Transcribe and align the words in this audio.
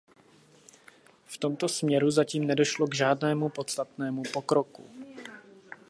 V 1.25 1.37
tomto 1.37 1.67
směru 1.67 2.11
zatím 2.11 2.47
nedošlo 2.47 2.87
k 2.87 2.95
žádnému 2.95 3.49
podstatnému 3.49 4.23
pokroku. 4.33 4.89